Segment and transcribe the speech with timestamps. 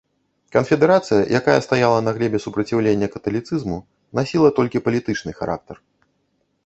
[0.55, 3.77] Канфедэрацыя, якая стаяла на глебе супраціўлення каталіцызму,
[4.21, 5.75] насіла толькі палітычны характар.